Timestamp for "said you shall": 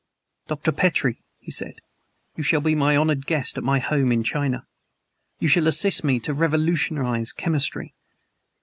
1.51-2.61